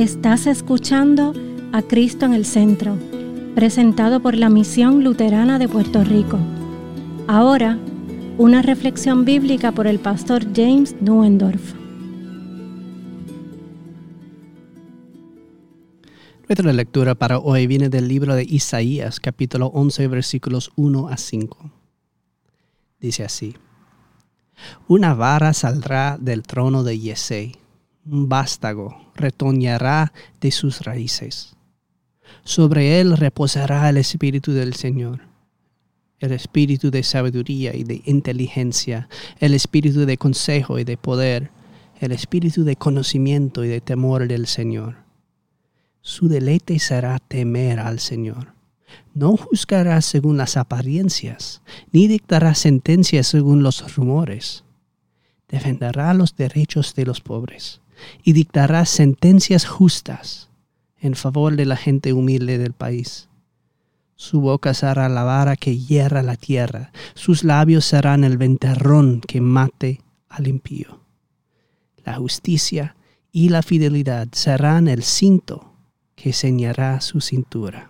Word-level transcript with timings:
Estás 0.00 0.46
escuchando 0.46 1.34
a 1.74 1.82
Cristo 1.82 2.24
en 2.24 2.32
el 2.32 2.46
Centro, 2.46 2.96
presentado 3.54 4.22
por 4.22 4.34
la 4.34 4.48
Misión 4.48 5.04
Luterana 5.04 5.58
de 5.58 5.68
Puerto 5.68 6.02
Rico. 6.04 6.38
Ahora, 7.28 7.78
una 8.38 8.62
reflexión 8.62 9.26
bíblica 9.26 9.72
por 9.72 9.86
el 9.86 9.98
pastor 9.98 10.46
James 10.56 10.96
Nuendorf. 11.02 11.74
Nuestra 16.48 16.72
lectura 16.72 17.14
para 17.14 17.38
hoy 17.38 17.66
viene 17.66 17.90
del 17.90 18.08
libro 18.08 18.34
de 18.34 18.44
Isaías, 18.44 19.20
capítulo 19.20 19.66
11, 19.66 20.08
versículos 20.08 20.72
1 20.76 21.08
a 21.08 21.18
5. 21.18 21.70
Dice 23.00 23.24
así: 23.24 23.54
Una 24.88 25.12
vara 25.12 25.52
saldrá 25.52 26.16
del 26.18 26.42
trono 26.42 26.84
de 26.84 26.98
Yesé 26.98 27.52
un 28.06 28.28
vástago 28.28 29.09
retoñará 29.20 30.12
de 30.40 30.50
sus 30.50 30.80
raíces. 30.80 31.54
Sobre 32.44 33.00
él 33.00 33.16
reposará 33.16 33.88
el 33.88 33.98
Espíritu 33.98 34.52
del 34.52 34.74
Señor, 34.74 35.20
el 36.18 36.32
Espíritu 36.32 36.90
de 36.90 37.02
sabiduría 37.02 37.74
y 37.74 37.84
de 37.84 38.02
inteligencia, 38.06 39.08
el 39.38 39.54
Espíritu 39.54 40.06
de 40.06 40.16
consejo 40.16 40.78
y 40.78 40.84
de 40.84 40.96
poder, 40.96 41.50
el 42.00 42.12
Espíritu 42.12 42.64
de 42.64 42.76
conocimiento 42.76 43.64
y 43.64 43.68
de 43.68 43.80
temor 43.80 44.26
del 44.26 44.46
Señor. 44.46 44.96
Su 46.00 46.28
deleite 46.28 46.78
será 46.78 47.18
temer 47.18 47.78
al 47.78 48.00
Señor. 48.00 48.54
No 49.14 49.36
juzgará 49.36 50.00
según 50.00 50.36
las 50.36 50.56
apariencias, 50.56 51.62
ni 51.92 52.08
dictará 52.08 52.54
sentencias 52.54 53.26
según 53.26 53.62
los 53.62 53.94
rumores. 53.94 54.64
Defenderá 55.48 56.14
los 56.14 56.36
derechos 56.36 56.94
de 56.94 57.04
los 57.04 57.20
pobres 57.20 57.80
y 58.22 58.32
dictará 58.32 58.84
sentencias 58.86 59.66
justas 59.66 60.48
en 60.98 61.14
favor 61.14 61.56
de 61.56 61.66
la 61.66 61.76
gente 61.76 62.12
humilde 62.12 62.58
del 62.58 62.72
país. 62.72 63.28
Su 64.16 64.40
boca 64.40 64.74
será 64.74 65.08
la 65.08 65.24
vara 65.24 65.56
que 65.56 65.78
hierra 65.78 66.22
la 66.22 66.36
tierra, 66.36 66.92
sus 67.14 67.42
labios 67.42 67.86
serán 67.86 68.22
el 68.22 68.36
ventarrón 68.36 69.22
que 69.22 69.40
mate 69.40 70.02
al 70.28 70.46
impío. 70.46 71.00
La 72.04 72.16
justicia 72.16 72.96
y 73.32 73.48
la 73.48 73.62
fidelidad 73.62 74.28
serán 74.32 74.88
el 74.88 75.02
cinto 75.02 75.72
que 76.16 76.32
ceñirá 76.32 77.00
su 77.00 77.20
cintura. 77.20 77.89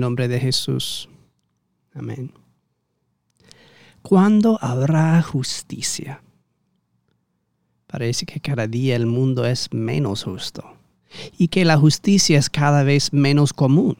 Nombre 0.00 0.28
de 0.28 0.40
Jesús. 0.40 1.08
Amén. 1.94 2.32
¿Cuándo 4.02 4.58
habrá 4.60 5.20
justicia? 5.22 6.22
Parece 7.86 8.24
que 8.24 8.40
cada 8.40 8.66
día 8.66 8.96
el 8.96 9.06
mundo 9.06 9.44
es 9.44 9.72
menos 9.72 10.24
justo 10.24 10.64
y 11.36 11.48
que 11.48 11.64
la 11.64 11.76
justicia 11.76 12.38
es 12.38 12.48
cada 12.48 12.82
vez 12.82 13.12
menos 13.12 13.52
común. 13.52 13.96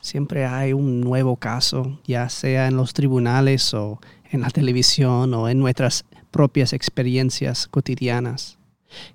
Siempre 0.00 0.44
hay 0.44 0.72
un 0.72 1.00
nuevo 1.00 1.36
caso, 1.36 2.00
ya 2.04 2.28
sea 2.28 2.66
en 2.66 2.76
los 2.76 2.92
tribunales 2.92 3.72
o 3.72 4.00
en 4.30 4.42
la 4.42 4.50
televisión 4.50 5.32
o 5.32 5.48
en 5.48 5.58
nuestras 5.58 6.04
propias 6.30 6.72
experiencias 6.72 7.68
cotidianas, 7.68 8.58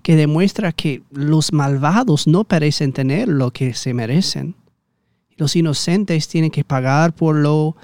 que 0.02 0.16
demuestra 0.16 0.72
que 0.72 1.04
los 1.12 1.54
malvados 1.54 2.26
no 2.26 2.46
parecen 2.46 2.94
tener 2.94 3.28
lo 3.28 3.52
que 3.52 3.74
se 3.74 3.94
merecen 3.94 4.56
los 5.40 5.56
inocentes 5.56 6.28
tienen 6.28 6.52
que 6.52 6.66
pagar 6.66 7.16
por 7.16 7.36
lo 7.36 7.76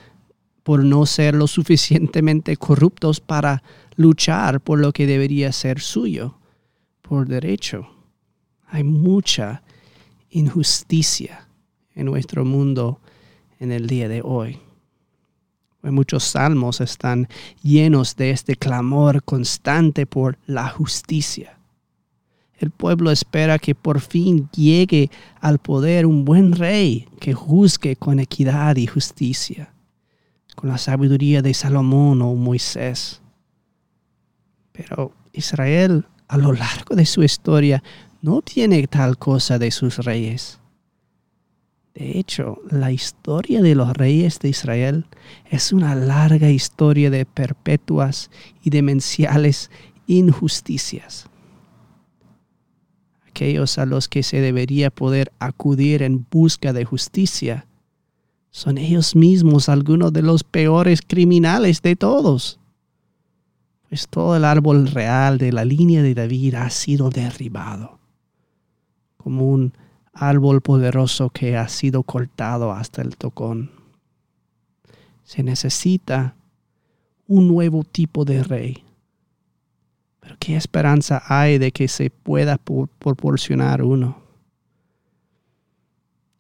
por 0.62 0.84
no 0.84 1.06
ser 1.06 1.36
lo 1.36 1.46
suficientemente 1.48 2.58
corruptos 2.58 3.20
para 3.20 3.62
luchar 3.96 4.62
por 4.62 4.80
lo 4.80 4.92
que 4.92 5.06
debería 5.06 5.52
ser 5.52 5.80
suyo, 5.80 6.40
por 7.04 7.28
derecho. 7.28 7.88
Hay 8.68 8.84
mucha 8.84 9.62
injusticia 10.32 11.48
en 11.94 12.08
nuestro 12.08 12.46
mundo 12.46 13.00
en 13.60 13.72
el 13.72 13.86
día 13.86 14.10
de 14.10 14.22
hoy. 14.24 14.60
Muchos 15.84 16.24
salmos 16.24 16.82
están 16.82 17.28
llenos 17.62 18.16
de 18.16 18.32
este 18.32 18.56
clamor 18.56 19.24
constante 19.24 20.08
por 20.08 20.40
la 20.48 20.68
justicia. 20.68 21.60
El 22.58 22.72
pueblo 22.72 23.12
espera 23.12 23.60
que 23.60 23.76
por 23.76 24.00
fin 24.00 24.50
llegue 24.56 25.10
al 25.42 25.60
poder 25.60 26.06
un 26.06 26.24
buen 26.24 26.54
rey 26.54 27.08
que 27.20 27.34
juzgue 27.34 27.98
con 27.98 28.20
equidad 28.20 28.78
y 28.78 28.88
justicia, 28.88 29.74
con 30.56 30.70
la 30.70 30.78
sabiduría 30.78 31.42
de 31.42 31.54
Salomón 31.54 32.22
o 32.22 32.34
Moisés. 32.36 33.22
Pero 34.72 35.12
Israel 35.34 36.06
a 36.28 36.38
lo 36.38 36.54
largo 36.54 36.96
de 36.96 37.06
su 37.06 37.24
historia 37.24 37.84
no 38.22 38.42
tiene 38.42 38.88
tal 38.88 39.18
cosa 39.18 39.60
de 39.60 39.70
sus 39.72 39.98
reyes. 39.98 40.60
De 41.94 42.18
hecho, 42.18 42.60
la 42.70 42.92
historia 42.92 43.62
de 43.62 43.76
los 43.76 43.94
reyes 43.94 44.40
de 44.40 44.50
Israel 44.50 45.06
es 45.50 45.72
una 45.72 45.94
larga 45.94 46.50
historia 46.50 47.10
de 47.10 47.26
perpetuas 47.26 48.32
y 48.64 48.70
demenciales 48.70 49.72
injusticias 50.08 51.30
aquellos 53.36 53.78
a 53.78 53.86
los 53.86 54.08
que 54.08 54.24
se 54.24 54.40
debería 54.40 54.90
poder 54.90 55.34
acudir 55.40 56.04
en 56.04 56.26
busca 56.32 56.72
de 56.72 56.86
justicia, 56.86 57.68
son 58.50 58.78
ellos 58.78 59.14
mismos 59.14 59.68
algunos 59.68 60.14
de 60.14 60.22
los 60.22 60.46
peores 60.46 61.02
criminales 61.06 61.82
de 61.82 61.98
todos. 61.98 62.62
Pues 63.90 64.08
todo 64.08 64.38
el 64.38 64.46
árbol 64.46 64.88
real 64.88 65.38
de 65.38 65.52
la 65.52 65.66
línea 65.66 66.02
de 66.02 66.14
David 66.14 66.56
ha 66.56 66.70
sido 66.70 67.10
derribado, 67.10 68.00
como 69.18 69.50
un 69.50 69.74
árbol 70.14 70.62
poderoso 70.62 71.30
que 71.30 71.58
ha 71.58 71.68
sido 71.68 72.04
cortado 72.04 72.72
hasta 72.72 73.02
el 73.02 73.18
tocón. 73.18 73.72
Se 75.26 75.44
necesita 75.44 76.36
un 77.28 77.50
nuevo 77.50 77.84
tipo 77.84 78.24
de 78.24 78.44
rey 78.44 78.85
pero 80.26 80.38
¿qué 80.40 80.56
esperanza 80.56 81.22
hay 81.28 81.60
de 81.60 81.72
que 81.72 81.88
se 81.88 82.10
pueda 82.10 82.58
proporcionar 82.58 83.84
uno? 83.84 84.24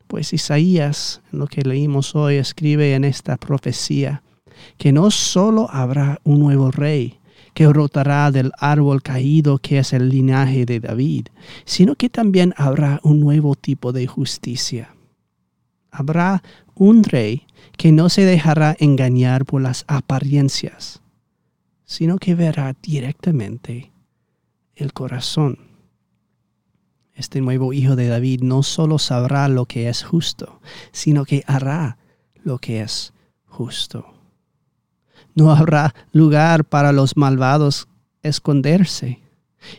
Pues 0.08 0.34
Isaías, 0.34 1.22
en 1.32 1.38
lo 1.38 1.46
que 1.46 1.62
leímos 1.62 2.16
hoy, 2.16 2.38
escribe 2.38 2.96
en 2.96 3.04
esta 3.04 3.38
profecía 3.38 4.24
que 4.80 4.92
no 4.92 5.12
solo 5.12 5.70
habrá 5.70 6.20
un 6.24 6.40
nuevo 6.40 6.72
rey 6.72 7.20
que 7.54 7.72
rotará 7.72 8.32
del 8.32 8.52
árbol 8.58 9.04
caído 9.04 9.60
que 9.60 9.78
es 9.78 9.94
el 9.94 10.10
linaje 10.10 10.66
de 10.66 10.80
David, 10.80 11.28
sino 11.66 11.94
que 11.94 12.10
también 12.10 12.56
habrá 12.58 13.00
un 13.04 13.20
nuevo 13.20 13.54
tipo 13.54 13.92
de 13.92 14.08
justicia. 14.08 14.96
Habrá 15.92 16.42
un 16.74 17.04
rey 17.04 17.44
que 17.78 17.92
no 17.92 18.10
se 18.10 18.26
dejará 18.26 18.76
engañar 18.80 19.46
por 19.46 19.62
las 19.62 19.86
apariencias, 19.88 21.04
sino 21.86 22.18
que 22.18 22.36
verá 22.36 22.76
directamente 22.82 23.92
el 24.76 24.94
corazón. 24.94 25.60
Este 27.14 27.40
nuevo 27.40 27.72
hijo 27.72 27.96
de 27.96 28.08
David 28.08 28.42
no 28.42 28.62
solo 28.62 29.00
sabrá 29.00 29.48
lo 29.48 29.66
que 29.66 29.88
es 29.88 30.04
justo, 30.04 30.60
sino 30.92 31.24
que 31.24 31.44
hará 31.48 31.98
lo 32.44 32.58
que 32.58 32.82
es 32.82 33.14
justo. 33.46 34.06
No 35.34 35.52
habrá 35.52 35.94
lugar 36.12 36.66
para 36.66 36.92
los 36.92 37.16
malvados 37.16 37.88
esconderse 38.22 39.22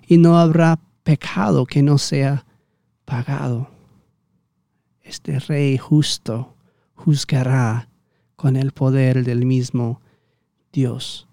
y 0.06 0.18
no 0.18 0.38
habrá 0.38 0.78
pecado 1.02 1.66
que 1.66 1.82
no 1.82 1.98
sea 1.98 2.46
pagado. 3.04 3.70
Este 5.02 5.38
rey 5.38 5.78
justo 5.78 6.56
juzgará 6.94 7.88
con 8.34 8.56
el 8.56 8.72
poder 8.72 9.24
del 9.24 9.46
mismo 9.46 10.00
Dios. 10.72 11.28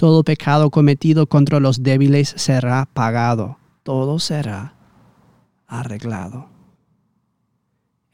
Todo 0.00 0.24
pecado 0.24 0.70
cometido 0.70 1.26
contra 1.26 1.60
los 1.60 1.82
débiles 1.82 2.32
será 2.38 2.88
pagado. 2.90 3.58
Todo 3.82 4.18
será 4.18 4.74
arreglado. 5.66 6.48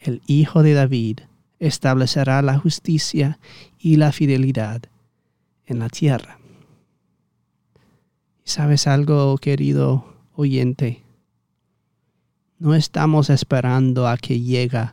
El 0.01 0.21
Hijo 0.27 0.65
de 0.65 0.75
David 0.75 1.21
establecerá 1.61 2.43
la 2.43 2.59
justicia 2.59 3.39
y 3.79 3.99
la 3.99 4.11
fidelidad 4.11 4.83
en 5.65 5.79
la 5.79 5.89
tierra. 5.89 6.41
¿Sabes 8.43 8.89
algo, 8.89 9.39
querido 9.39 10.13
oyente? 10.35 11.05
No 12.59 12.75
estamos 12.75 13.31
esperando 13.31 14.09
a 14.09 14.17
que 14.17 14.41
llegue 14.41 14.91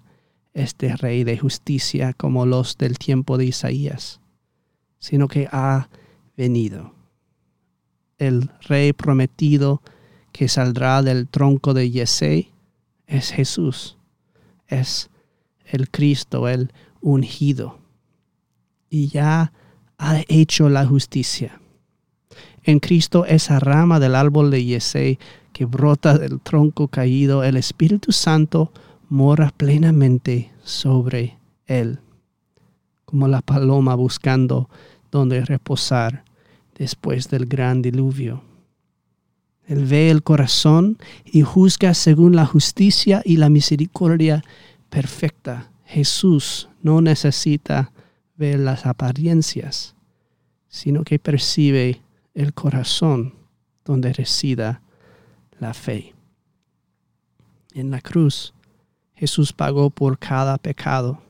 este 0.53 0.95
rey 0.95 1.23
de 1.23 1.39
justicia 1.39 2.13
como 2.13 2.45
los 2.45 2.77
del 2.77 2.99
tiempo 2.99 3.39
de 3.39 3.45
Isaías, 3.45 4.21
sino 4.99 5.27
que 5.27 5.49
ha 5.51 5.89
venido. 6.35 6.93
El 8.17 8.49
rey 8.61 8.93
prometido 8.93 9.81
que 10.31 10.47
saldrá 10.47 11.01
del 11.01 11.27
tronco 11.27 11.73
de 11.73 11.91
Yesé 11.91 12.49
es 13.07 13.31
Jesús, 13.31 13.97
es 14.67 15.09
el 15.65 15.89
Cristo, 15.89 16.47
el 16.47 16.71
ungido. 17.01 17.79
Y 18.89 19.07
ya 19.07 19.51
ha 19.97 20.21
hecho 20.27 20.69
la 20.69 20.85
justicia. 20.85 21.59
En 22.63 22.79
Cristo 22.79 23.25
esa 23.25 23.59
rama 23.59 23.99
del 23.99 24.15
árbol 24.15 24.51
de 24.51 24.63
Yesé 24.63 25.19
que 25.51 25.65
brota 25.65 26.17
del 26.17 26.39
tronco 26.41 26.87
caído, 26.87 27.43
el 27.43 27.57
Espíritu 27.57 28.11
Santo 28.11 28.71
mora 29.07 29.53
plenamente 29.55 30.51
sobre 30.63 31.37
él, 31.67 31.99
como 33.05 33.27
la 33.27 33.41
paloma 33.41 33.95
buscando 33.95 34.69
donde 35.13 35.45
reposar 35.45 36.25
después 36.75 37.29
del 37.29 37.45
gran 37.45 37.81
diluvio. 37.81 38.43
Él 39.65 39.85
ve 39.85 40.09
el 40.09 40.23
corazón 40.23 40.97
y 41.23 41.41
juzga 41.41 41.93
según 41.93 42.35
la 42.35 42.45
justicia 42.45 43.21
y 43.23 43.37
la 43.37 43.49
misericordia 43.49 44.43
perfecta. 44.89 45.71
Jesús 45.85 46.67
no 46.81 46.99
necesita 47.01 47.91
ver 48.35 48.59
las 48.59 48.85
apariencias, 48.85 49.95
sino 50.67 51.03
que 51.03 51.19
percibe 51.19 52.01
el 52.33 52.53
corazón 52.53 53.35
donde 53.85 54.11
resida 54.13 54.81
la 55.59 55.73
fe. 55.73 56.15
En 57.73 57.91
la 57.91 58.01
cruz, 58.01 58.53
Jesús 59.13 59.53
pagó 59.53 59.91
por 59.91 60.17
cada 60.17 60.57
pecado, 60.57 61.21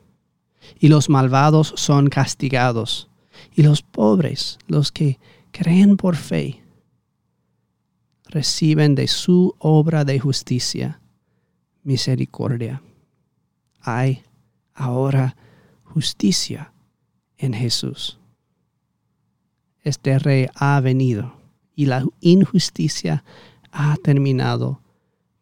y 0.80 0.88
los 0.88 1.10
malvados 1.10 1.74
son 1.76 2.08
castigados, 2.08 3.10
y 3.54 3.64
los 3.64 3.82
pobres, 3.82 4.60
los 4.68 4.92
que 4.92 5.20
creen 5.52 5.98
por 5.98 6.16
fe, 6.16 6.62
reciben 8.26 8.96
de 8.96 9.08
su 9.08 9.56
obra 9.60 10.06
de 10.06 10.20
justicia 10.20 11.00
misericordia. 11.84 12.82
Hay 13.82 14.24
ahora 14.74 15.36
justicia 15.84 16.74
en 17.38 17.54
Jesús. 17.54 18.18
Este 19.84 20.18
rey 20.18 20.48
ha 20.56 20.80
venido 20.80 21.36
y 21.76 21.86
la 21.86 22.06
injusticia 22.22 23.24
ha 23.72 23.96
terminado 23.98 24.82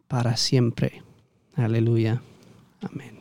para 0.07 0.35
siempre. 0.35 1.03
Aleluya. 1.55 2.21
Amén. 2.81 3.20